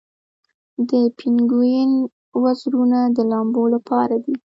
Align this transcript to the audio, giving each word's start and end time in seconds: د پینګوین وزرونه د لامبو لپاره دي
د 0.89 0.91
پینګوین 1.17 1.91
وزرونه 2.43 2.99
د 3.15 3.17
لامبو 3.31 3.63
لپاره 3.75 4.15
دي 4.23 4.35